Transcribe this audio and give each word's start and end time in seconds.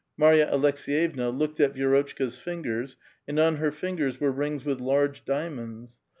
Marya 0.17 0.49
Aleks6yevna 0.51 1.31
looked 1.31 1.59
at 1.59 1.75
Vi6rotchka's 1.75 2.39
fingers; 2.39 2.97
and 3.27 3.37
on 3.37 3.57
her 3.57 3.71
fingers 3.71 4.19
were 4.19 4.31
rings 4.31 4.65
with 4.65 4.81
large 4.81 5.23
diamonds. 5.25 5.99